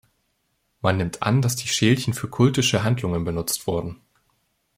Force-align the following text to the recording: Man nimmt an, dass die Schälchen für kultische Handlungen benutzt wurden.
Man 0.81 0.97
nimmt 0.97 1.21
an, 1.21 1.43
dass 1.43 1.55
die 1.57 1.67
Schälchen 1.67 2.15
für 2.15 2.27
kultische 2.27 2.83
Handlungen 2.83 3.23
benutzt 3.23 3.67
wurden. 3.67 4.01